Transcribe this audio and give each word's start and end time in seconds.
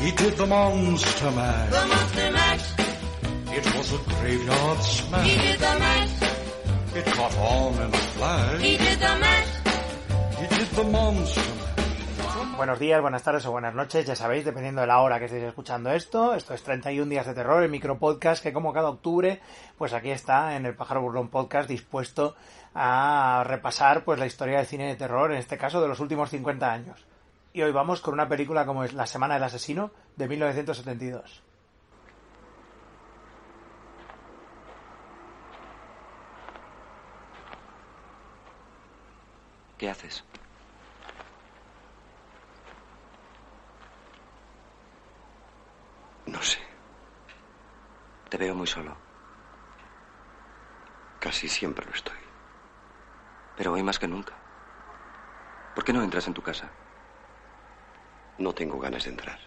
He 0.00 0.10
did 0.12 0.34
the 0.34 0.46
Monster 0.46 1.30
Mash. 1.32 1.70
The 1.70 1.86
Monster 1.86 2.32
Mash. 2.32 2.66
It 3.52 3.66
was 3.76 3.92
a 3.92 3.98
graveyard 4.08 4.78
smash. 4.82 5.28
He 5.28 5.36
did 5.36 5.60
the 5.60 5.78
mash. 5.78 6.22
It 6.96 7.04
caught 7.04 7.36
on 7.36 7.74
in 7.74 7.94
a 7.94 8.02
flash. 8.16 8.62
He 8.62 8.76
did 8.78 8.98
the 8.98 9.14
mash. 9.20 9.50
He 10.40 10.46
did 10.56 10.68
the 10.68 10.84
Monster 10.84 11.40
Mash. 11.40 12.56
Buenos 12.56 12.78
días, 12.78 13.00
buenas 13.02 13.22
tardes 13.22 13.44
o 13.44 13.50
buenas 13.50 13.74
noches, 13.74 14.06
ya 14.06 14.16
sabéis, 14.16 14.46
dependiendo 14.46 14.80
de 14.80 14.86
la 14.86 15.00
hora 15.00 15.18
que 15.18 15.26
estéis 15.26 15.44
escuchando 15.44 15.90
esto. 15.92 16.34
Esto 16.34 16.54
es 16.54 16.62
31 16.62 17.10
días 17.10 17.26
de 17.26 17.34
terror, 17.34 17.62
el 17.62 17.70
micropodcast 17.70 18.42
que 18.42 18.54
como 18.54 18.72
cada 18.72 18.88
octubre, 18.88 19.40
pues 19.76 19.92
aquí 19.92 20.10
está 20.10 20.56
en 20.56 20.64
el 20.64 20.74
Pájaro 20.74 21.02
Burlón 21.02 21.28
Podcast 21.28 21.68
dispuesto 21.68 22.36
a 22.74 23.44
repasar 23.46 24.04
pues 24.04 24.18
la 24.18 24.26
historia 24.26 24.58
del 24.58 24.66
cine 24.66 24.88
de 24.88 24.96
terror, 24.96 25.30
en 25.30 25.38
este 25.38 25.58
caso 25.58 25.82
de 25.82 25.88
los 25.88 26.00
últimos 26.00 26.30
50 26.30 26.72
años. 26.72 27.09
Y 27.52 27.62
hoy 27.62 27.72
vamos 27.72 28.00
con 28.00 28.14
una 28.14 28.28
película 28.28 28.64
como 28.64 28.84
es 28.84 28.92
La 28.92 29.06
Semana 29.06 29.34
del 29.34 29.42
Asesino 29.42 29.90
de 30.16 30.28
1972. 30.28 31.42
¿Qué 39.76 39.90
haces? 39.90 40.22
No 46.26 46.40
sé. 46.42 46.58
Te 48.28 48.36
veo 48.36 48.54
muy 48.54 48.66
solo. 48.66 48.96
Casi 51.18 51.48
siempre 51.48 51.84
lo 51.84 51.92
estoy. 51.92 52.18
Pero 53.56 53.72
hoy 53.72 53.82
más 53.82 53.98
que 53.98 54.06
nunca. 54.06 54.34
¿Por 55.74 55.82
qué 55.82 55.92
no 55.92 56.02
entras 56.02 56.28
en 56.28 56.34
tu 56.34 56.42
casa? 56.42 56.70
No 58.40 58.54
tengo 58.54 58.80
ganas 58.80 59.04
de 59.04 59.10
entrar. 59.10 59.38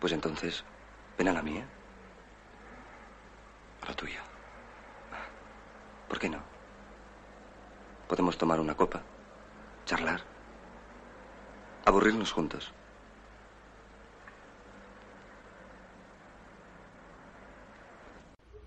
Pues 0.00 0.14
entonces, 0.14 0.64
ven 1.18 1.28
a 1.28 1.32
la 1.34 1.42
mía. 1.42 1.68
A 3.82 3.86
la 3.86 3.94
tuya. 3.94 4.22
¿Por 6.08 6.18
qué 6.18 6.30
no? 6.30 6.38
Podemos 8.08 8.38
tomar 8.38 8.58
una 8.60 8.74
copa, 8.74 9.02
charlar, 9.84 10.22
aburrirnos 11.84 12.32
juntos. 12.32 12.72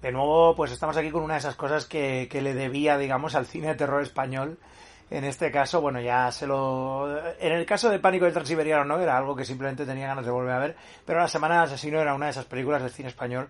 De 0.04 0.12
nuevo, 0.12 0.56
pues 0.56 0.72
estamos 0.72 0.98
aquí 0.98 1.10
con 1.10 1.24
una 1.24 1.34
de 1.34 1.40
esas 1.40 1.56
cosas 1.56 1.88
que, 1.88 2.28
que 2.30 2.44
le 2.44 2.54
debía, 2.54 3.00
digamos, 3.00 3.34
al 3.34 3.48
cine 3.48 3.70
de 3.70 3.76
terror 3.76 4.04
español. 4.04 4.60
En 5.14 5.26
este 5.26 5.52
caso, 5.52 5.80
bueno, 5.80 6.02
ya 6.02 6.32
se 6.32 6.48
lo... 6.48 7.08
En 7.40 7.52
el 7.52 7.68
caso 7.68 7.88
de 7.88 8.00
Pánico 8.00 8.26
del 8.26 8.34
Transiberiano 8.34 8.84
no, 8.84 9.00
era 9.00 9.16
algo 9.16 9.36
que 9.36 9.46
simplemente 9.46 9.86
tenía 9.86 10.08
ganas 10.08 10.26
de 10.26 10.32
volver 10.32 10.54
a 10.54 10.58
ver, 10.58 10.76
pero 11.06 11.20
La 11.20 11.28
Semana 11.28 11.54
del 11.54 11.66
Asesino 11.66 12.02
era 12.02 12.16
una 12.16 12.26
de 12.26 12.32
esas 12.32 12.46
películas 12.46 12.82
del 12.82 12.90
cine 12.90 13.10
español 13.10 13.48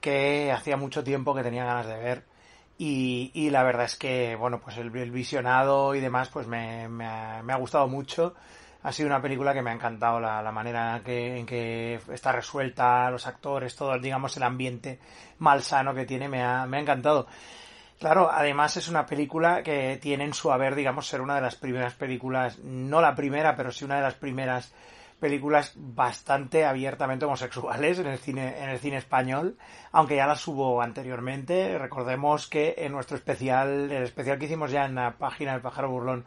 que 0.00 0.52
hacía 0.52 0.76
mucho 0.76 1.02
tiempo 1.02 1.34
que 1.34 1.42
tenía 1.42 1.64
ganas 1.64 1.88
de 1.88 1.96
ver. 1.96 2.24
Y, 2.78 3.32
y 3.34 3.50
la 3.50 3.64
verdad 3.64 3.86
es 3.86 3.96
que, 3.96 4.36
bueno, 4.36 4.60
pues 4.60 4.76
el, 4.78 4.90
visionado 4.90 5.96
y 5.96 6.00
demás, 6.00 6.28
pues 6.28 6.46
me, 6.46 6.88
me, 6.88 7.06
ha, 7.06 7.42
me 7.42 7.54
ha 7.54 7.56
gustado 7.56 7.88
mucho 7.88 8.36
ha 8.84 8.92
sido 8.92 9.08
una 9.08 9.20
película 9.20 9.52
que 9.52 9.62
me 9.62 9.70
ha 9.70 9.74
encantado 9.74 10.20
la, 10.20 10.40
la 10.40 10.52
manera 10.52 11.02
que, 11.04 11.38
en 11.38 11.44
que 11.44 12.00
está 12.12 12.32
resuelta, 12.32 13.10
los 13.10 13.26
actores, 13.26 13.74
todo, 13.74 13.98
digamos, 13.98 14.36
el 14.36 14.44
ambiente 14.44 15.00
malsano 15.38 15.92
que 15.92 16.06
tiene, 16.06 16.28
me 16.28 16.42
ha, 16.42 16.66
me 16.66 16.78
ha 16.78 16.80
encantado. 16.80 17.26
Claro, 18.00 18.30
además 18.32 18.78
es 18.78 18.88
una 18.88 19.04
película 19.04 19.62
que 19.62 19.98
tiene 20.00 20.24
en 20.24 20.32
su 20.32 20.50
haber, 20.50 20.74
digamos, 20.74 21.06
ser 21.06 21.20
una 21.20 21.34
de 21.34 21.42
las 21.42 21.56
primeras 21.56 21.92
películas, 21.92 22.58
no 22.60 23.02
la 23.02 23.14
primera, 23.14 23.54
pero 23.56 23.70
sí 23.70 23.84
una 23.84 23.96
de 23.96 24.00
las 24.00 24.14
primeras 24.14 24.72
películas 25.20 25.74
bastante 25.76 26.64
abiertamente 26.64 27.26
homosexuales 27.26 27.98
en 27.98 28.06
el 28.06 28.18
cine, 28.18 28.58
en 28.62 28.70
el 28.70 28.78
cine 28.78 28.96
español, 28.96 29.58
aunque 29.92 30.16
ya 30.16 30.26
las 30.26 30.48
hubo 30.48 30.80
anteriormente. 30.80 31.76
Recordemos 31.76 32.46
que 32.46 32.74
en 32.78 32.92
nuestro 32.92 33.18
especial, 33.18 33.92
el 33.92 34.02
especial 34.02 34.38
que 34.38 34.46
hicimos 34.46 34.70
ya 34.70 34.86
en 34.86 34.94
la 34.94 35.18
página 35.18 35.52
del 35.52 35.60
pájaro 35.60 35.90
burlón 35.90 36.24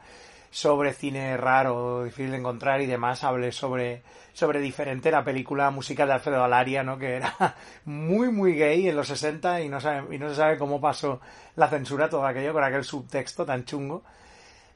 sobre 0.53 0.93
cine 0.93 1.35
raro, 1.35 2.03
difícil 2.03 2.29
de 2.29 2.37
encontrar 2.37 2.79
y 2.79 2.85
demás, 2.85 3.23
hablé 3.23 3.51
sobre, 3.51 4.03
sobre 4.33 4.59
diferente 4.59 5.09
la 5.09 5.23
película 5.23 5.71
musical 5.71 6.07
de 6.07 6.13
Alfredo 6.13 6.43
Alaria, 6.43 6.83
¿no? 6.83 6.99
Que 6.99 7.15
era 7.15 7.55
muy, 7.85 8.31
muy 8.31 8.53
gay 8.53 8.87
en 8.87 8.95
los 8.95 9.07
60 9.07 9.61
y 9.61 9.69
no, 9.69 9.81
sabe, 9.81 10.15
y 10.15 10.19
no 10.19 10.29
se 10.29 10.35
sabe 10.35 10.59
cómo 10.59 10.79
pasó 10.79 11.19
la 11.55 11.67
censura, 11.69 12.07
todo 12.07 12.23
aquello, 12.27 12.53
con 12.53 12.63
aquel 12.63 12.83
subtexto 12.83 13.47
tan 13.47 13.65
chungo 13.65 14.03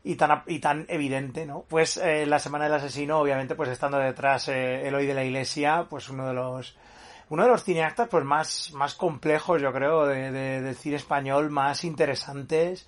y 0.03 0.15
tan, 0.15 0.41
y 0.47 0.57
tan 0.57 0.87
evidente, 0.89 1.45
¿no? 1.45 1.63
Pues 1.69 1.97
eh, 1.97 2.25
la 2.25 2.39
Semana 2.39 2.63
del 2.63 2.73
Asesino, 2.73 3.19
obviamente, 3.19 3.53
pues 3.53 3.69
estando 3.69 3.99
detrás 3.99 4.47
eh, 4.47 4.87
Eloy 4.87 5.05
de 5.05 5.13
la 5.13 5.25
Iglesia, 5.25 5.85
pues 5.87 6.09
uno 6.09 6.27
de 6.27 6.33
los 6.33 6.75
uno 7.29 7.43
de 7.43 7.49
los 7.49 7.63
cineastas 7.63 8.07
pues 8.09 8.23
más, 8.23 8.71
más 8.73 8.95
complejos, 8.95 9.61
yo 9.61 9.71
creo, 9.71 10.07
de, 10.07 10.31
de, 10.31 10.61
del 10.61 10.75
cine 10.75 10.95
español, 10.95 11.51
más 11.51 11.83
interesantes, 11.83 12.87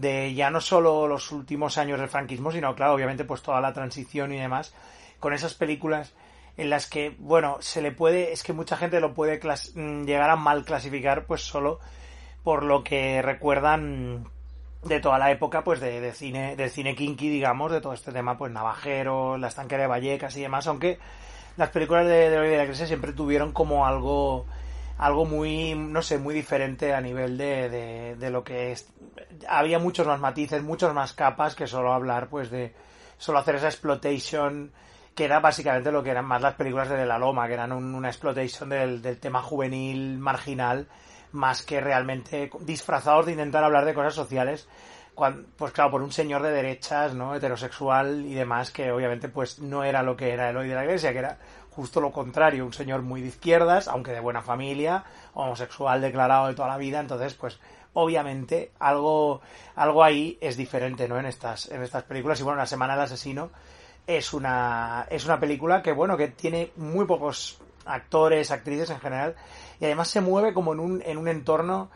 de 0.00 0.34
ya 0.34 0.50
no 0.50 0.60
solo 0.60 1.06
los 1.06 1.32
últimos 1.32 1.78
años 1.78 1.98
del 1.98 2.08
franquismo, 2.08 2.52
sino 2.52 2.74
claro, 2.74 2.94
obviamente 2.94 3.24
pues 3.24 3.42
toda 3.42 3.60
la 3.60 3.72
transición 3.72 4.32
y 4.32 4.38
demás, 4.38 4.74
con 5.20 5.32
esas 5.32 5.54
películas 5.54 6.14
en 6.56 6.70
las 6.70 6.88
que, 6.88 7.14
bueno, 7.18 7.58
se 7.60 7.82
le 7.82 7.92
puede, 7.92 8.32
es 8.32 8.42
que 8.42 8.52
mucha 8.52 8.76
gente 8.76 9.00
lo 9.00 9.14
puede 9.14 9.38
clas 9.38 9.74
llegar 9.74 10.30
a 10.30 10.36
mal 10.36 10.64
clasificar 10.64 11.26
pues 11.26 11.42
solo 11.42 11.80
por 12.42 12.62
lo 12.62 12.82
que 12.82 13.20
recuerdan 13.22 14.28
de 14.84 15.00
toda 15.00 15.18
la 15.18 15.30
época 15.30 15.64
pues 15.64 15.80
de, 15.80 16.00
de 16.00 16.12
cine, 16.12 16.56
del 16.56 16.70
cine 16.70 16.94
kinky, 16.94 17.28
digamos, 17.28 17.72
de 17.72 17.80
todo 17.80 17.92
este 17.92 18.12
tema, 18.12 18.38
pues 18.38 18.52
Navajero, 18.52 19.36
la 19.36 19.48
estanquera 19.48 19.82
de 19.82 19.88
Vallecas 19.88 20.36
y 20.36 20.42
demás, 20.42 20.66
aunque 20.66 20.98
las 21.56 21.70
películas 21.70 22.06
de, 22.06 22.30
de, 22.30 22.62
Iglesia 22.62 22.86
siempre 22.86 23.12
tuvieron 23.12 23.52
como 23.52 23.86
algo 23.86 24.46
algo 24.98 25.26
muy, 25.26 25.74
no 25.74 26.02
sé, 26.02 26.18
muy 26.18 26.34
diferente 26.34 26.94
a 26.94 27.00
nivel 27.00 27.36
de, 27.36 27.68
de, 27.68 28.16
de, 28.16 28.30
lo 28.30 28.42
que 28.44 28.72
es. 28.72 28.88
Había 29.48 29.78
muchos 29.78 30.06
más 30.06 30.20
matices, 30.20 30.62
muchos 30.62 30.94
más 30.94 31.12
capas 31.12 31.54
que 31.54 31.66
solo 31.66 31.92
hablar, 31.92 32.28
pues, 32.28 32.50
de 32.50 32.74
solo 33.18 33.38
hacer 33.38 33.56
esa 33.56 33.68
exploitation, 33.68 34.72
que 35.14 35.24
era 35.24 35.40
básicamente 35.40 35.92
lo 35.92 36.02
que 36.02 36.10
eran 36.10 36.24
más 36.24 36.42
las 36.42 36.54
películas 36.54 36.88
de, 36.88 37.04
La 37.04 37.18
Loma, 37.18 37.46
que 37.46 37.54
eran 37.54 37.72
un, 37.72 37.94
una 37.94 38.08
exploitation 38.08 38.68
del, 38.68 39.02
del 39.02 39.18
tema 39.18 39.42
juvenil, 39.42 40.18
marginal, 40.18 40.88
más 41.32 41.62
que 41.62 41.80
realmente 41.80 42.50
disfrazados 42.60 43.26
de 43.26 43.32
intentar 43.32 43.64
hablar 43.64 43.84
de 43.84 43.94
cosas 43.94 44.14
sociales. 44.14 44.68
Cuando, 45.16 45.48
pues 45.56 45.72
claro, 45.72 45.90
por 45.90 46.02
un 46.02 46.12
señor 46.12 46.42
de 46.42 46.50
derechas, 46.50 47.14
¿no? 47.14 47.34
Heterosexual 47.34 48.26
y 48.26 48.34
demás, 48.34 48.70
que 48.70 48.92
obviamente 48.92 49.30
pues 49.30 49.58
no 49.58 49.82
era 49.82 50.02
lo 50.02 50.14
que 50.14 50.30
era 50.30 50.50
el 50.50 50.56
hoy 50.58 50.68
de 50.68 50.74
la 50.74 50.84
iglesia, 50.84 51.12
que 51.12 51.20
era 51.20 51.38
justo 51.70 52.02
lo 52.02 52.12
contrario, 52.12 52.66
un 52.66 52.74
señor 52.74 53.00
muy 53.00 53.22
de 53.22 53.28
izquierdas, 53.28 53.88
aunque 53.88 54.12
de 54.12 54.20
buena 54.20 54.42
familia, 54.42 55.04
homosexual 55.32 56.02
declarado 56.02 56.48
de 56.48 56.54
toda 56.54 56.68
la 56.68 56.76
vida, 56.76 57.00
entonces 57.00 57.32
pues 57.32 57.58
obviamente 57.94 58.72
algo 58.78 59.40
algo 59.74 60.04
ahí 60.04 60.36
es 60.42 60.58
diferente, 60.58 61.08
¿no? 61.08 61.18
En 61.18 61.24
estas 61.24 61.70
en 61.70 61.82
estas 61.82 62.04
películas 62.04 62.38
y 62.40 62.42
bueno, 62.42 62.58
La 62.58 62.66
semana 62.66 62.94
del 62.94 63.04
asesino 63.04 63.50
es 64.06 64.34
una 64.34 65.06
es 65.10 65.24
una 65.24 65.40
película 65.40 65.82
que 65.82 65.92
bueno, 65.92 66.16
que 66.18 66.28
tiene 66.28 66.72
muy 66.76 67.06
pocos 67.06 67.58
actores, 67.86 68.50
actrices 68.50 68.90
en 68.90 69.00
general 69.00 69.34
y 69.80 69.86
además 69.86 70.08
se 70.08 70.20
mueve 70.20 70.52
como 70.52 70.74
en 70.74 70.80
un 70.80 71.02
en 71.06 71.16
un 71.16 71.26
entorno 71.26 71.90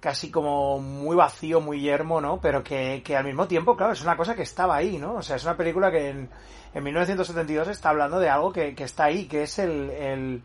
casi 0.00 0.30
como 0.30 0.78
muy 0.78 1.16
vacío, 1.16 1.60
muy 1.60 1.80
yermo, 1.80 2.20
¿no? 2.20 2.40
Pero 2.40 2.62
que, 2.62 3.02
que 3.04 3.16
al 3.16 3.24
mismo 3.24 3.46
tiempo, 3.48 3.76
claro, 3.76 3.92
es 3.92 4.02
una 4.02 4.16
cosa 4.16 4.34
que 4.34 4.42
estaba 4.42 4.76
ahí, 4.76 4.98
¿no? 4.98 5.14
O 5.14 5.22
sea, 5.22 5.36
es 5.36 5.44
una 5.44 5.56
película 5.56 5.90
que 5.90 6.10
en, 6.10 6.30
en 6.74 6.84
1972 6.84 7.68
está 7.68 7.90
hablando 7.90 8.18
de 8.18 8.28
algo 8.28 8.52
que, 8.52 8.74
que 8.74 8.84
está 8.84 9.04
ahí, 9.04 9.26
que 9.26 9.42
es 9.42 9.58
el, 9.58 9.90
el, 9.90 10.42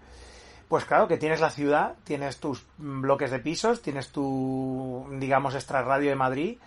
pues 0.67 0.85
claro, 0.85 1.07
que 1.07 1.17
tienes 1.17 1.41
la 1.41 1.49
ciudad, 1.49 1.95
tienes 2.03 2.39
tus 2.39 2.65
bloques 2.77 3.31
de 3.31 3.39
pisos, 3.39 3.81
tienes 3.81 4.11
tu, 4.11 5.05
digamos, 5.19 5.53
extrarradio 5.55 6.09
de 6.09 6.15
Madrid, 6.15 6.57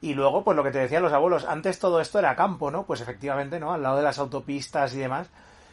y 0.00 0.14
luego, 0.14 0.42
pues 0.42 0.56
lo 0.56 0.64
que 0.64 0.72
te 0.72 0.80
decían 0.80 1.04
los 1.04 1.12
abuelos, 1.12 1.44
antes 1.44 1.78
todo 1.78 2.00
esto 2.00 2.18
era 2.18 2.34
campo, 2.34 2.72
¿no? 2.72 2.84
Pues 2.84 3.00
efectivamente, 3.00 3.60
¿no? 3.60 3.72
Al 3.72 3.82
lado 3.82 3.98
de 3.98 4.02
las 4.02 4.18
autopistas 4.18 4.94
y 4.94 4.98
demás, 4.98 5.30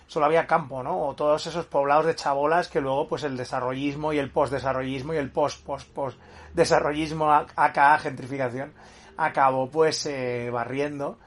solo 0.10 0.26
había 0.26 0.48
campo, 0.48 0.82
¿no? 0.82 1.08
O 1.08 1.14
todos 1.14 1.46
esos 1.46 1.68
poblados 1.68 2.08
de 2.08 2.16
chabolas 2.16 2.68
que 2.68 2.82
luego, 2.82 3.08
pues 3.08 3.24
el 3.24 3.38
desarrollismo 3.38 4.12
y 4.12 4.18
el 4.18 4.32
postdesarrollismo 4.32 5.14
y 5.14 5.18
el 5.18 5.32
post, 5.32 5.64
post, 5.64 5.88
post 5.94 6.18
desarrollismo, 6.56 7.32
acá 7.32 7.96
gentrificación, 8.00 8.74
acabó 9.18 9.70
pues 9.70 10.04
eh, 10.08 10.50
barriendo. 10.52 11.20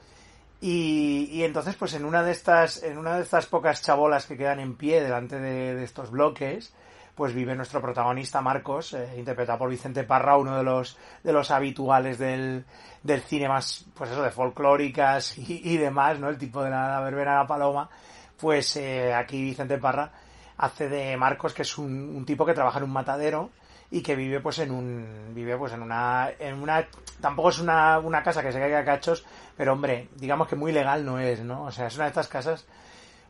Y, 0.59 1.29
y, 1.31 1.43
entonces, 1.43 1.75
pues 1.75 1.93
en 1.93 2.03
una 2.03 2.23
de 2.23 2.33
estas, 2.33 2.83
en 2.83 2.97
una 2.97 3.15
de 3.15 3.23
estas 3.23 3.45
pocas 3.45 3.81
chabolas 3.81 4.25
que 4.25 4.35
quedan 4.35 4.59
en 4.59 4.75
pie 4.75 5.01
delante 5.01 5.39
de, 5.39 5.81
estos 5.81 6.11
bloques, 6.11 6.73
pues 7.15 7.33
vive 7.33 7.55
nuestro 7.55 7.81
protagonista 7.81 8.41
Marcos, 8.41 8.93
eh, 8.93 9.13
interpretado 9.17 9.59
por 9.59 9.69
Vicente 9.69 10.03
Parra, 10.03 10.35
uno 10.35 10.57
de 10.57 10.63
los, 10.63 10.97
de 11.23 11.31
los 11.31 11.51
habituales 11.51 12.17
del, 12.17 12.65
del 13.01 13.21
cine 13.21 13.47
más, 13.47 13.85
pues 13.93 14.11
eso, 14.11 14.23
de 14.23 14.31
folclóricas 14.31 15.37
y, 15.37 15.77
demás, 15.77 16.19
¿no? 16.19 16.27
El 16.27 16.37
tipo 16.37 16.61
de 16.61 16.69
la, 16.69 16.89
la 16.89 16.99
verbena 16.99 17.35
la 17.35 17.47
paloma. 17.47 17.89
Pues 18.37 18.75
eh, 18.77 19.13
aquí 19.13 19.41
Vicente 19.41 19.77
Parra 19.77 20.11
hace 20.57 20.89
de 20.89 21.17
Marcos, 21.17 21.53
que 21.53 21.63
es 21.63 21.77
un, 21.77 22.15
un 22.15 22.25
tipo 22.25 22.45
que 22.45 22.53
trabaja 22.53 22.79
en 22.79 22.85
un 22.85 22.93
matadero, 22.93 23.49
y 23.91 24.01
que 24.01 24.15
vive 24.15 24.39
pues 24.39 24.59
en 24.59 24.71
un 24.71 25.31
vive 25.35 25.55
pues 25.55 25.73
en 25.73 25.83
una 25.83 26.31
en 26.39 26.55
una 26.55 26.87
tampoco 27.21 27.49
es 27.49 27.59
una, 27.59 27.99
una 27.99 28.23
casa 28.23 28.41
que 28.41 28.51
se 28.51 28.57
caiga 28.57 28.83
cachos 28.83 29.23
pero 29.55 29.73
hombre 29.73 30.09
digamos 30.15 30.47
que 30.47 30.55
muy 30.55 30.71
legal 30.71 31.05
no 31.05 31.19
es 31.19 31.41
no 31.41 31.65
o 31.65 31.71
sea 31.71 31.85
es 31.85 31.95
una 31.95 32.05
de 32.05 32.09
estas 32.09 32.27
casas 32.27 32.65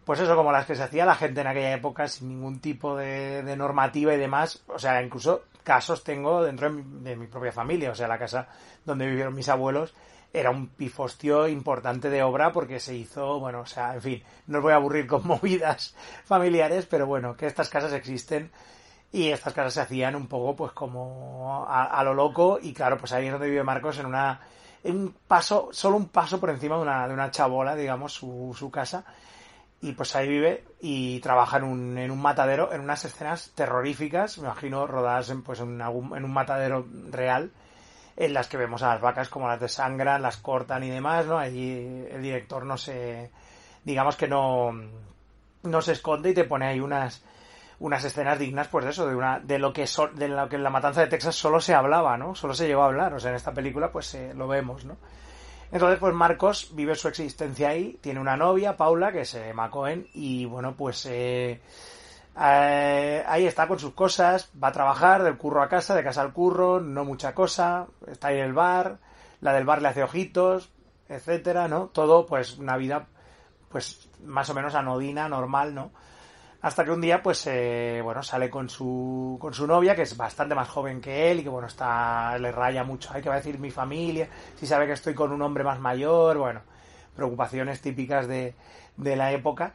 pues 0.05 0.19
eso, 0.19 0.35
como 0.35 0.51
las 0.51 0.65
que 0.65 0.75
se 0.75 0.83
hacía 0.83 1.05
la 1.05 1.15
gente 1.15 1.41
en 1.41 1.47
aquella 1.47 1.73
época 1.73 2.07
sin 2.07 2.27
ningún 2.29 2.59
tipo 2.59 2.97
de, 2.97 3.41
de 3.43 3.55
normativa 3.55 4.13
y 4.13 4.17
demás. 4.17 4.63
O 4.67 4.77
sea, 4.77 5.01
incluso 5.01 5.43
casos 5.63 6.03
tengo 6.03 6.43
dentro 6.43 6.69
de 6.69 6.75
mi, 6.75 7.03
de 7.03 7.15
mi 7.15 7.27
propia 7.27 7.51
familia, 7.51 7.91
o 7.91 7.95
sea, 7.95 8.07
la 8.07 8.19
casa 8.19 8.47
donde 8.85 9.07
vivieron 9.07 9.33
mis 9.33 9.49
abuelos 9.49 9.93
era 10.33 10.49
un 10.49 10.67
pifostio 10.67 11.47
importante 11.47 12.09
de 12.09 12.23
obra 12.23 12.51
porque 12.51 12.79
se 12.79 12.95
hizo, 12.95 13.39
bueno, 13.39 13.61
o 13.61 13.65
sea, 13.65 13.93
en 13.93 14.01
fin, 14.01 14.23
no 14.47 14.57
os 14.57 14.63
voy 14.63 14.73
a 14.73 14.77
aburrir 14.77 15.07
con 15.07 15.25
movidas 15.27 15.95
familiares, 16.25 16.87
pero 16.87 17.05
bueno, 17.05 17.35
que 17.37 17.45
estas 17.45 17.69
casas 17.69 17.93
existen 17.93 18.51
y 19.11 19.29
estas 19.29 19.53
casas 19.53 19.75
se 19.75 19.81
hacían 19.81 20.15
un 20.15 20.27
poco 20.27 20.55
pues 20.55 20.71
como 20.71 21.65
a, 21.67 21.85
a 21.85 22.03
lo 22.03 22.13
loco 22.15 22.59
y 22.61 22.73
claro, 22.73 22.97
pues 22.97 23.13
ahí 23.13 23.27
es 23.27 23.31
donde 23.31 23.49
vive 23.49 23.63
Marcos 23.63 23.99
en 23.99 24.07
una 24.07 24.41
en 24.83 24.97
un 24.97 25.15
paso, 25.27 25.69
solo 25.71 25.95
un 25.95 26.09
paso 26.09 26.39
por 26.39 26.49
encima 26.49 26.75
de 26.75 26.81
una, 26.81 27.07
de 27.07 27.13
una 27.13 27.31
chabola, 27.31 27.75
digamos, 27.75 28.13
su, 28.13 28.53
su 28.57 28.69
casa 28.69 29.05
y 29.83 29.91
pues 29.91 30.15
ahí 30.15 30.29
vive 30.29 30.63
y 30.79 31.19
trabaja 31.19 31.57
en 31.57 31.63
un, 31.65 31.97
en 31.97 32.09
un 32.09 32.21
matadero, 32.21 32.71
en 32.73 32.79
unas 32.81 33.03
escenas 33.03 33.51
terroríficas, 33.53 34.37
me 34.37 34.45
imagino 34.45 34.87
rodadas 34.87 35.29
en, 35.29 35.43
pues 35.43 35.59
en, 35.59 35.81
algún, 35.81 36.15
en 36.17 36.23
un 36.23 36.31
matadero 36.33 36.87
real, 37.11 37.51
en 38.15 38.33
las 38.33 38.47
que 38.47 38.55
vemos 38.57 38.81
a 38.81 38.89
las 38.93 39.01
vacas 39.01 39.27
como 39.27 39.47
las 39.49 39.59
desangran, 39.59 40.21
las 40.21 40.37
cortan 40.37 40.83
y 40.83 40.89
demás, 40.89 41.25
¿no? 41.25 41.37
Allí 41.37 42.05
el 42.09 42.21
director 42.21 42.65
no 42.65 42.77
se, 42.77 43.29
digamos 43.83 44.15
que 44.15 44.27
no, 44.29 44.71
no 45.63 45.81
se 45.81 45.91
esconde 45.91 46.29
y 46.29 46.33
te 46.33 46.45
pone 46.45 46.65
ahí 46.67 46.79
unas, 46.79 47.21
unas 47.79 48.05
escenas 48.05 48.39
dignas, 48.39 48.69
pues 48.69 48.85
de 48.85 48.91
eso, 48.91 49.05
de 49.07 49.15
una, 49.15 49.39
de 49.39 49.59
lo 49.59 49.73
que 49.73 49.85
so- 49.87 50.07
de 50.07 50.29
lo 50.29 50.47
que 50.47 50.55
en 50.55 50.63
la 50.63 50.69
matanza 50.69 51.01
de 51.01 51.07
Texas 51.07 51.35
solo 51.35 51.59
se 51.59 51.73
hablaba, 51.75 52.15
¿no? 52.17 52.35
Solo 52.35 52.53
se 52.53 52.67
llegó 52.67 52.83
a 52.83 52.85
hablar, 52.85 53.13
o 53.13 53.19
sea, 53.19 53.31
en 53.31 53.35
esta 53.35 53.51
película 53.51 53.91
pues 53.91 54.17
lo 54.35 54.47
vemos, 54.47 54.85
¿no? 54.85 54.95
Entonces, 55.73 55.97
pues 55.97 56.13
Marcos 56.13 56.69
vive 56.73 56.93
su 56.93 57.07
existencia 57.07 57.69
ahí, 57.69 57.97
tiene 57.99 58.19
una 58.19 58.37
novia, 58.37 58.77
Paula, 58.77 59.11
que 59.11 59.21
es 59.21 59.33
Emma 59.33 59.71
Cohen, 59.71 60.07
y 60.13 60.45
bueno, 60.45 60.75
pues 60.77 61.03
eh, 61.07 61.61
eh, 62.39 63.23
ahí 63.25 63.47
está 63.47 63.67
con 63.67 63.79
sus 63.79 63.95
cosas, 63.95 64.51
va 64.63 64.67
a 64.67 64.71
trabajar 64.71 65.23
del 65.23 65.35
curro 65.35 65.63
a 65.63 65.69
casa, 65.69 65.95
de 65.95 66.03
casa 66.03 66.21
al 66.21 66.31
curro, 66.31 66.79
no 66.79 67.05
mucha 67.05 67.33
cosa, 67.33 67.87
está 68.05 68.27
ahí 68.27 68.37
en 68.37 68.45
el 68.45 68.53
bar, 68.53 68.99
la 69.41 69.51
del 69.51 69.65
bar 69.65 69.81
le 69.81 69.87
hace 69.87 70.03
ojitos, 70.03 70.69
etcétera, 71.09 71.67
¿no? 71.67 71.87
Todo, 71.87 72.27
pues, 72.27 72.59
una 72.59 72.77
vida, 72.77 73.07
pues, 73.69 74.11
más 74.23 74.47
o 74.51 74.53
menos 74.53 74.75
anodina, 74.75 75.27
normal, 75.27 75.73
¿no? 75.73 75.89
Hasta 76.63 76.85
que 76.85 76.91
un 76.91 77.01
día, 77.01 77.21
pues, 77.21 77.45
eh, 77.47 77.99
bueno, 78.01 78.23
sale 78.23 78.49
con 78.49 78.69
su, 78.69 79.37
con 79.39 79.53
su 79.53 79.67
novia, 79.67 79.95
que 79.95 80.03
es 80.03 80.15
bastante 80.17 80.55
más 80.55 80.69
joven 80.69 81.01
que 81.01 81.29
él 81.29 81.41
y 81.41 81.43
que, 81.43 81.49
bueno, 81.49 81.67
está, 81.67 82.37
le 82.39 82.51
raya 82.53 82.83
mucho. 82.85 83.11
Hay 83.13 83.21
que 83.21 83.27
va 83.29 83.35
a 83.35 83.39
decir 83.39 83.59
mi 83.59 83.69
familia, 83.69 84.29
si 84.55 84.65
sabe 84.65 84.87
que 84.87 84.93
estoy 84.93 85.13
con 85.13 85.33
un 85.33 85.41
hombre 85.41 85.65
más 85.65 85.79
mayor, 85.81 86.37
bueno, 86.37 86.61
preocupaciones 87.15 87.81
típicas 87.81 88.27
de, 88.29 88.55
de 88.95 89.15
la 89.17 89.33
época. 89.33 89.73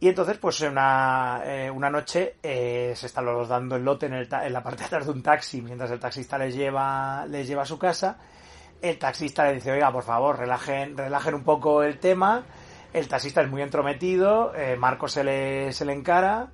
Y 0.00 0.08
entonces, 0.08 0.38
pues 0.38 0.62
una, 0.62 1.42
eh, 1.44 1.70
una 1.70 1.90
noche 1.90 2.36
eh, 2.42 2.94
se 2.96 3.04
están 3.04 3.26
los 3.26 3.36
dos 3.36 3.48
dando 3.50 3.76
el 3.76 3.84
lote 3.84 4.06
en, 4.06 4.14
el 4.14 4.26
ta- 4.26 4.46
en 4.46 4.54
la 4.54 4.62
parte 4.62 4.78
de 4.80 4.86
atrás 4.86 5.04
de 5.04 5.12
un 5.12 5.22
taxi, 5.22 5.60
mientras 5.60 5.90
el 5.90 6.00
taxista 6.00 6.38
les 6.38 6.54
lleva, 6.54 7.26
les 7.28 7.46
lleva 7.46 7.62
a 7.64 7.66
su 7.66 7.78
casa. 7.78 8.16
El 8.80 8.98
taxista 8.98 9.44
le 9.44 9.56
dice, 9.56 9.70
oiga, 9.70 9.92
por 9.92 10.02
favor, 10.04 10.38
relajen, 10.38 10.96
relajen 10.96 11.34
un 11.34 11.44
poco 11.44 11.82
el 11.82 11.98
tema. 11.98 12.42
El 12.92 13.08
taxista 13.08 13.42
es 13.42 13.50
muy 13.50 13.62
entrometido, 13.62 14.54
eh, 14.54 14.76
Marco 14.76 15.08
se 15.08 15.24
le, 15.24 15.72
se 15.72 15.84
le 15.84 15.92
encara 15.92 16.50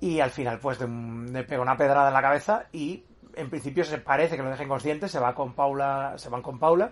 y 0.00 0.20
al 0.20 0.30
final 0.30 0.58
pues 0.58 0.80
le 0.80 1.44
pega 1.44 1.62
una 1.62 1.76
pedrada 1.76 2.08
en 2.08 2.14
la 2.14 2.22
cabeza 2.22 2.66
y 2.72 3.04
en 3.34 3.50
principio 3.50 3.84
se 3.84 3.98
parece 3.98 4.36
que 4.36 4.42
lo 4.42 4.50
deja 4.50 4.64
inconsciente, 4.64 5.08
se 5.08 5.20
va 5.20 5.34
con 5.34 5.54
Paula, 5.54 6.14
se 6.16 6.28
van 6.28 6.42
con 6.42 6.58
Paula, 6.58 6.90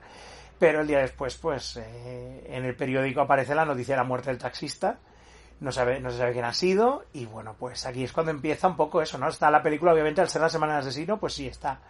pero 0.59 0.81
el 0.81 0.87
día 0.87 0.99
después 0.99 1.37
pues 1.37 1.77
eh, 1.77 2.47
en 2.49 2.65
el 2.65 2.77
periódico 2.77 3.21
aparece 3.21 3.55
la 3.55 3.65
noticia 3.65 3.95
de 3.95 4.01
la 4.03 4.09
muerte 4.09 4.31
del 4.31 4.39
taxista 4.39 4.99
no 5.61 5.73
sabe, 5.73 6.01
no 6.01 6.11
se 6.11 6.19
sabe 6.19 6.33
quién 6.33 6.45
ha 6.45 6.53
sido, 6.53 7.05
y 7.13 7.27
bueno, 7.27 7.57
pues 7.59 7.87
aquí 7.87 8.05
es 8.05 8.13
cuando 8.13 8.31
empieza 8.31 8.69
un 8.69 8.77
poco 8.77 9.01
eso, 9.01 9.19
¿no? 9.19 9.29
Está 9.29 9.51
la 9.51 9.63
película, 9.63 9.93
obviamente, 9.93 10.21
al 10.21 10.29
ser 10.29 10.43
la 10.43 10.49
semana 10.49 10.75
del 10.75 10.83
asesino, 10.83 11.19
pues 11.19 11.35
sí, 11.35 11.47
está 11.47 11.81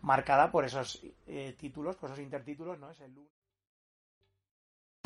marcada 0.00 0.50
por 0.50 0.64
esos 0.64 1.02
eh, 1.26 1.54
títulos, 1.58 1.96
por 1.96 2.10
esos 2.10 2.20
intertítulos, 2.20 2.78
¿no? 2.78 2.90
Es 2.90 3.00
el 3.00 3.14